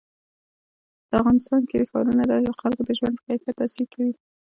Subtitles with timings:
[1.07, 4.13] په افغانستان کې ښارونه د خلکو د ژوند په کیفیت تاثیر کوي.